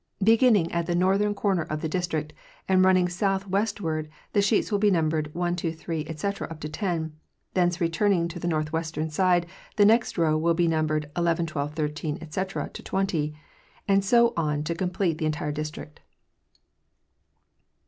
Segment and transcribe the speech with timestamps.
[0.23, 2.33] Beginning at the northern corner of the District
[2.67, 7.13] and running southeastward, the sheets will be numbered 1, 2,3, etc, up to 10;
[7.53, 9.45] thence returning to the north western side,
[9.75, 13.35] the next row will be numbered 11, 12, 13, etc, to 20,
[13.87, 15.99] and so on to complete the entire District.